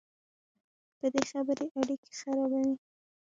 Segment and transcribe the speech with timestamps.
[0.99, 2.73] بدې خبرې اړیکې خرابوي